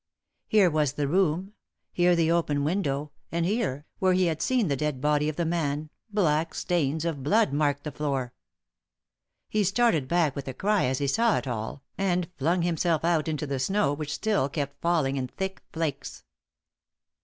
Here 0.47 0.71
was 0.71 0.93
the 0.93 1.07
room, 1.07 1.53
here 1.91 2.15
the 2.15 2.31
open 2.31 2.63
window, 2.63 3.11
and 3.31 3.45
here, 3.45 3.85
where 3.99 4.13
he 4.13 4.25
had 4.25 4.41
seen 4.41 4.67
the 4.67 4.75
dead 4.75 4.99
body 4.99 5.29
of 5.29 5.35
the 5.35 5.45
man, 5.45 5.91
black 6.09 6.55
stains 6.55 7.05
of 7.05 7.21
blood 7.21 7.53
marked 7.53 7.83
the 7.83 7.91
floor. 7.91 8.33
He 9.47 9.63
started 9.63 10.07
back 10.07 10.35
with 10.35 10.47
a 10.47 10.55
cry 10.55 10.85
as 10.85 10.97
he 10.97 11.05
saw 11.05 11.37
it 11.37 11.45
all, 11.45 11.83
and 11.99 12.31
flung 12.35 12.63
himself 12.63 13.05
out 13.05 13.27
into 13.27 13.45
the 13.45 13.59
snow 13.59 13.93
which 13.93 14.15
still 14.15 14.49
kept 14.49 14.81
falling 14.81 15.17
in 15.17 15.27
thick 15.27 15.61
flakes. 15.71 16.23